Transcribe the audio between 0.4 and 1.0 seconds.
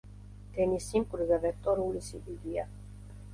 დენის